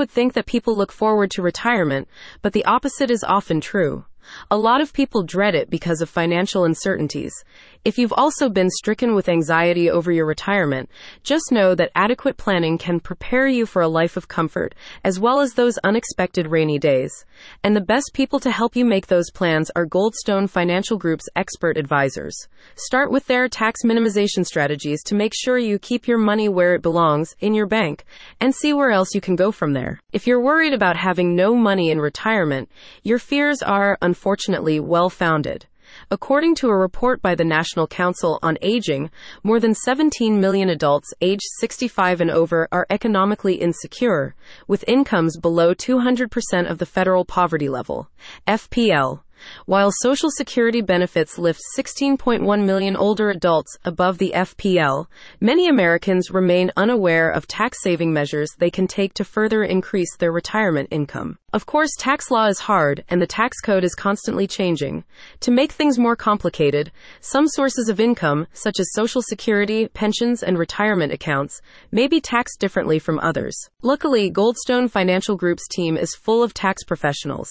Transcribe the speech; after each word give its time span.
would 0.00 0.10
think 0.10 0.32
that 0.32 0.46
people 0.46 0.74
look 0.74 0.90
forward 0.90 1.30
to 1.30 1.42
retirement, 1.42 2.08
but 2.40 2.54
the 2.54 2.64
opposite 2.64 3.10
is 3.10 3.22
often 3.22 3.60
true. 3.60 4.06
A 4.50 4.56
lot 4.58 4.80
of 4.80 4.92
people 4.92 5.22
dread 5.22 5.54
it 5.54 5.70
because 5.70 6.00
of 6.00 6.08
financial 6.08 6.64
uncertainties. 6.64 7.32
If 7.82 7.96
you've 7.96 8.12
also 8.12 8.50
been 8.50 8.68
stricken 8.68 9.14
with 9.14 9.28
anxiety 9.28 9.88
over 9.88 10.12
your 10.12 10.26
retirement, 10.26 10.90
just 11.22 11.50
know 11.50 11.74
that 11.74 11.90
adequate 11.94 12.36
planning 12.36 12.76
can 12.76 13.00
prepare 13.00 13.46
you 13.46 13.64
for 13.64 13.80
a 13.80 13.88
life 13.88 14.18
of 14.18 14.28
comfort, 14.28 14.74
as 15.02 15.18
well 15.18 15.40
as 15.40 15.54
those 15.54 15.78
unexpected 15.78 16.48
rainy 16.48 16.78
days. 16.78 17.24
And 17.64 17.74
the 17.74 17.80
best 17.80 18.10
people 18.12 18.38
to 18.40 18.50
help 18.50 18.76
you 18.76 18.84
make 18.84 19.06
those 19.06 19.30
plans 19.30 19.70
are 19.74 19.86
Goldstone 19.86 20.48
Financial 20.50 20.98
Group's 20.98 21.28
expert 21.34 21.78
advisors. 21.78 22.36
Start 22.74 23.10
with 23.10 23.26
their 23.26 23.48
tax 23.48 23.80
minimization 23.82 24.44
strategies 24.44 25.02
to 25.04 25.14
make 25.14 25.32
sure 25.34 25.56
you 25.56 25.78
keep 25.78 26.06
your 26.06 26.18
money 26.18 26.50
where 26.50 26.74
it 26.74 26.82
belongs, 26.82 27.34
in 27.40 27.54
your 27.54 27.66
bank, 27.66 28.04
and 28.40 28.54
see 28.54 28.74
where 28.74 28.90
else 28.90 29.14
you 29.14 29.22
can 29.22 29.36
go 29.36 29.50
from 29.50 29.72
there. 29.72 30.00
If 30.12 30.26
you're 30.26 30.42
worried 30.42 30.74
about 30.74 30.98
having 30.98 31.34
no 31.34 31.54
money 31.54 31.90
in 31.90 31.98
retirement, 31.98 32.68
your 33.02 33.18
fears 33.18 33.62
are, 33.62 33.96
unfortunately, 34.10 34.80
well 34.80 35.08
founded. 35.08 35.66
According 36.10 36.56
to 36.56 36.68
a 36.68 36.76
report 36.76 37.22
by 37.22 37.36
the 37.36 37.44
National 37.44 37.86
Council 37.86 38.40
on 38.42 38.58
Aging, 38.60 39.08
more 39.44 39.60
than 39.60 39.72
17 39.72 40.40
million 40.40 40.68
adults 40.68 41.14
aged 41.20 41.46
65 41.60 42.20
and 42.20 42.30
over 42.30 42.66
are 42.72 42.88
economically 42.90 43.54
insecure, 43.54 44.34
with 44.66 44.84
incomes 44.88 45.38
below 45.38 45.74
200% 45.74 46.68
of 46.68 46.78
the 46.78 46.86
federal 46.86 47.24
poverty 47.24 47.68
level, 47.68 48.10
FPL. 48.48 49.20
While 49.64 49.90
Social 50.02 50.30
Security 50.30 50.82
benefits 50.82 51.38
lift 51.38 51.60
16.1 51.78 52.64
million 52.64 52.96
older 52.96 53.30
adults 53.30 53.78
above 53.84 54.18
the 54.18 54.32
FPL, 54.34 55.06
many 55.40 55.68
Americans 55.68 56.30
remain 56.30 56.72
unaware 56.76 57.30
of 57.30 57.46
tax 57.46 57.78
saving 57.82 58.12
measures 58.12 58.50
they 58.58 58.70
can 58.70 58.86
take 58.86 59.14
to 59.14 59.24
further 59.24 59.62
increase 59.62 60.16
their 60.16 60.32
retirement 60.32 60.88
income. 60.90 61.38
Of 61.52 61.66
course, 61.66 61.90
tax 61.98 62.30
law 62.30 62.46
is 62.46 62.60
hard 62.60 63.02
and 63.08 63.20
the 63.20 63.26
tax 63.26 63.60
code 63.60 63.82
is 63.82 63.96
constantly 63.96 64.46
changing. 64.46 65.02
To 65.40 65.50
make 65.50 65.72
things 65.72 65.98
more 65.98 66.14
complicated, 66.14 66.92
some 67.18 67.48
sources 67.48 67.88
of 67.88 67.98
income, 67.98 68.46
such 68.52 68.78
as 68.78 68.92
Social 68.92 69.20
Security, 69.20 69.88
pensions, 69.88 70.44
and 70.44 70.56
retirement 70.56 71.12
accounts, 71.12 71.60
may 71.90 72.06
be 72.06 72.20
taxed 72.20 72.60
differently 72.60 73.00
from 73.00 73.18
others. 73.18 73.56
Luckily, 73.82 74.30
Goldstone 74.30 74.88
Financial 74.88 75.36
Group's 75.36 75.66
team 75.66 75.96
is 75.96 76.14
full 76.14 76.44
of 76.44 76.54
tax 76.54 76.84
professionals. 76.84 77.50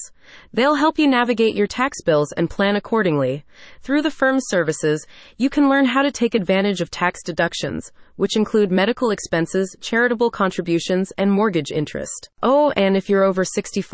They'll 0.54 0.76
help 0.76 0.98
you 0.98 1.06
navigate 1.06 1.54
your 1.54 1.66
tax 1.66 2.00
bills 2.00 2.32
and 2.32 2.48
plan 2.48 2.76
accordingly. 2.76 3.44
Through 3.82 4.00
the 4.00 4.10
firm's 4.10 4.44
services, 4.48 5.06
you 5.36 5.50
can 5.50 5.68
learn 5.68 5.84
how 5.84 6.02
to 6.02 6.10
take 6.10 6.34
advantage 6.34 6.80
of 6.80 6.90
tax 6.90 7.22
deductions, 7.22 7.92
which 8.16 8.36
include 8.36 8.70
medical 8.70 9.10
expenses, 9.10 9.76
charitable 9.80 10.30
contributions, 10.30 11.12
and 11.18 11.32
mortgage 11.32 11.72
interest. 11.72 12.30
Oh, 12.42 12.70
and 12.76 12.96
if 12.96 13.08
you're 13.08 13.24
over 13.24 13.44
65, 13.44 13.89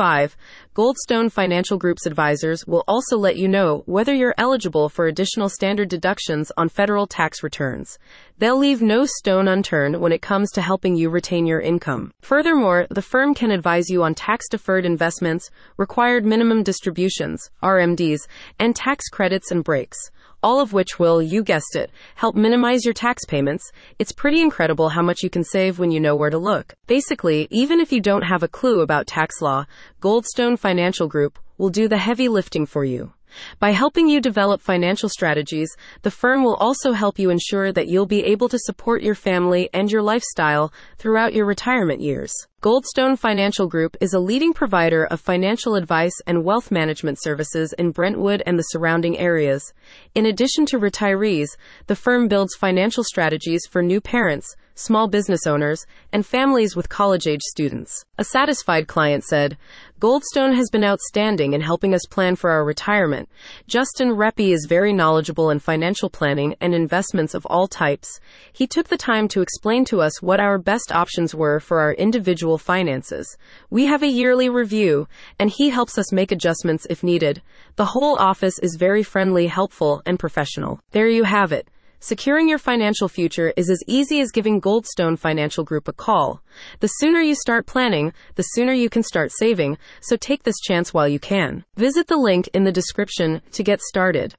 Goldstone 0.75 1.31
Financial 1.31 1.77
Group's 1.77 2.05
advisors 2.05 2.67
will 2.67 2.83
also 2.87 3.17
let 3.17 3.35
you 3.35 3.47
know 3.47 3.81
whether 3.87 4.13
you're 4.13 4.35
eligible 4.37 4.89
for 4.89 5.07
additional 5.07 5.49
standard 5.49 5.89
deductions 5.89 6.51
on 6.55 6.69
federal 6.69 7.07
tax 7.07 7.41
returns. 7.41 7.97
They'll 8.37 8.59
leave 8.59 8.81
no 8.81 9.05
stone 9.05 9.47
unturned 9.47 9.99
when 9.99 10.11
it 10.11 10.21
comes 10.21 10.51
to 10.51 10.61
helping 10.61 10.95
you 10.95 11.09
retain 11.09 11.47
your 11.47 11.59
income. 11.59 12.13
Furthermore, 12.21 12.85
the 12.91 13.01
firm 13.01 13.33
can 13.33 13.49
advise 13.49 13.89
you 13.89 14.03
on 14.03 14.13
tax 14.13 14.47
deferred 14.49 14.85
investments, 14.85 15.49
required 15.77 16.25
minimum 16.25 16.61
distributions, 16.61 17.49
RMDs, 17.63 18.19
and 18.59 18.75
tax 18.75 19.09
credits 19.09 19.49
and 19.49 19.63
breaks 19.63 19.97
all 20.43 20.59
of 20.59 20.73
which 20.73 20.99
will, 20.99 21.21
you 21.21 21.43
guessed 21.43 21.75
it, 21.75 21.91
help 22.15 22.35
minimize 22.35 22.85
your 22.85 22.93
tax 22.93 23.25
payments. 23.25 23.71
It's 23.99 24.11
pretty 24.11 24.41
incredible 24.41 24.89
how 24.89 25.01
much 25.01 25.23
you 25.23 25.29
can 25.29 25.43
save 25.43 25.79
when 25.79 25.91
you 25.91 25.99
know 25.99 26.15
where 26.15 26.29
to 26.29 26.37
look. 26.37 26.73
Basically, 26.87 27.47
even 27.51 27.79
if 27.79 27.91
you 27.91 28.01
don't 28.01 28.23
have 28.23 28.43
a 28.43 28.47
clue 28.47 28.81
about 28.81 29.07
tax 29.07 29.41
law, 29.41 29.65
Goldstone 30.01 30.57
Financial 30.57 31.07
Group 31.07 31.39
will 31.57 31.69
do 31.69 31.87
the 31.87 31.97
heavy 31.97 32.27
lifting 32.27 32.65
for 32.65 32.85
you. 32.85 33.13
By 33.59 33.71
helping 33.71 34.07
you 34.07 34.21
develop 34.21 34.61
financial 34.61 35.09
strategies, 35.09 35.75
the 36.01 36.11
firm 36.11 36.43
will 36.43 36.55
also 36.55 36.93
help 36.93 37.19
you 37.19 37.29
ensure 37.29 37.71
that 37.71 37.87
you'll 37.87 38.05
be 38.05 38.23
able 38.23 38.49
to 38.49 38.59
support 38.59 39.03
your 39.03 39.15
family 39.15 39.69
and 39.73 39.91
your 39.91 40.01
lifestyle 40.01 40.73
throughout 40.97 41.33
your 41.33 41.45
retirement 41.45 42.01
years. 42.01 42.33
Goldstone 42.63 43.19
Financial 43.19 43.67
Group 43.67 43.95
is 44.01 44.13
a 44.13 44.19
leading 44.19 44.51
provider 44.51 45.05
of 45.05 45.21
financial 45.21 45.75
advice 45.75 46.19
and 46.25 46.43
wealth 46.43 46.71
management 46.71 47.21
services 47.21 47.71
in 47.77 47.91
Brentwood 47.91 48.41
and 48.47 48.57
the 48.57 48.63
surrounding 48.63 49.17
areas. 49.19 49.73
In 50.15 50.25
addition 50.25 50.65
to 50.67 50.79
retirees, 50.79 51.49
the 51.85 51.95
firm 51.95 52.27
builds 52.27 52.55
financial 52.55 53.03
strategies 53.03 53.61
for 53.69 53.83
new 53.83 54.01
parents, 54.01 54.55
small 54.73 55.07
business 55.07 55.45
owners, 55.45 55.85
and 56.11 56.25
families 56.25 56.75
with 56.75 56.89
college 56.89 57.27
age 57.27 57.41
students. 57.41 58.03
A 58.17 58.23
satisfied 58.23 58.87
client 58.87 59.23
said, 59.23 59.57
Goldstone 59.99 60.53
has 60.55 60.69
been 60.69 60.83
outstanding 60.83 61.53
in 61.53 61.61
helping 61.61 61.95
us 61.95 62.05
plan 62.07 62.35
for 62.35 62.51
our 62.51 62.63
retirement. 62.63 63.27
Justin 63.65 64.09
Reppy 64.09 64.53
is 64.53 64.67
very 64.69 64.93
knowledgeable 64.93 65.49
in 65.49 65.57
financial 65.57 66.07
planning 66.07 66.55
and 66.61 66.75
investments 66.75 67.33
of 67.33 67.47
all 67.47 67.67
types. 67.67 68.19
He 68.53 68.67
took 68.67 68.89
the 68.89 68.97
time 68.97 69.27
to 69.29 69.41
explain 69.41 69.85
to 69.85 70.01
us 70.01 70.21
what 70.21 70.39
our 70.39 70.59
best 70.59 70.91
options 70.91 71.33
were 71.33 71.59
for 71.59 71.79
our 71.79 71.93
individual 71.93 72.59
finances. 72.59 73.37
We 73.71 73.87
have 73.87 74.03
a 74.03 74.07
yearly 74.07 74.49
review, 74.49 75.07
and 75.39 75.49
he 75.49 75.71
helps 75.71 75.97
us 75.97 76.13
make 76.13 76.31
adjustments 76.31 76.85
if 76.91 77.01
needed. 77.01 77.41
The 77.75 77.85
whole 77.85 78.19
office 78.19 78.59
is 78.59 78.75
very 78.75 79.01
friendly, 79.01 79.47
helpful, 79.47 80.03
and 80.05 80.19
professional. 80.19 80.79
There 80.91 81.09
you 81.09 81.23
have 81.23 81.51
it. 81.51 81.67
Securing 81.99 82.47
your 82.47 82.59
financial 82.59 83.09
future 83.09 83.51
is 83.57 83.71
as 83.71 83.81
easy 83.87 84.21
as 84.21 84.29
giving 84.29 84.61
Goldstone 84.61 85.17
Financial 85.17 85.63
Group 85.63 85.87
a 85.87 85.93
call. 85.93 86.43
The 86.79 86.87
sooner 86.87 87.21
you 87.21 87.33
start 87.33 87.65
planning, 87.65 88.13
the 88.35 88.43
sooner 88.43 88.71
you 88.71 88.87
can 88.87 89.01
start 89.01 89.31
saving, 89.31 89.79
so 89.99 90.15
take 90.15 90.43
this 90.43 90.59
chance 90.59 90.93
while 90.93 91.07
you 91.07 91.17
can. 91.17 91.65
Visit 91.75 92.05
the 92.05 92.17
link 92.17 92.49
in 92.53 92.65
the 92.65 92.71
description 92.71 93.41
to 93.51 93.63
get 93.63 93.81
started. 93.81 94.35